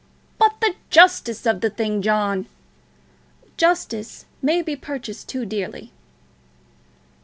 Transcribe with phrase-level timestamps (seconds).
[0.39, 2.47] "But the justice of the thing, John!"
[3.55, 5.91] "Justice may be purchased too dearly."